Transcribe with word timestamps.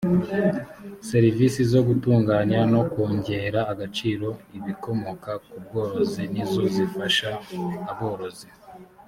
serivisi 1.09 1.59
zo 1.71 1.81
gutunganya 1.87 2.59
no 2.73 2.81
kongerera 2.91 3.61
agaciro 3.73 4.27
ibikomoka 4.57 5.31
ku 5.45 5.55
bworozi 5.63 6.21
nizo 6.31 6.63
zifasha 6.75 7.29
aborozi 7.91 8.47